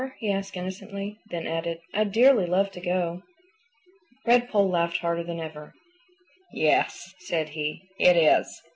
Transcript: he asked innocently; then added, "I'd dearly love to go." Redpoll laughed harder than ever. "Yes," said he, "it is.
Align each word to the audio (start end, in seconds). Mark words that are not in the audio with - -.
he 0.17 0.31
asked 0.31 0.57
innocently; 0.57 1.19
then 1.29 1.45
added, 1.45 1.79
"I'd 1.93 2.11
dearly 2.11 2.47
love 2.47 2.71
to 2.71 2.81
go." 2.81 3.21
Redpoll 4.25 4.67
laughed 4.67 4.97
harder 4.97 5.23
than 5.23 5.39
ever. 5.39 5.75
"Yes," 6.51 7.13
said 7.19 7.49
he, 7.49 7.87
"it 7.99 8.17
is. 8.17 8.59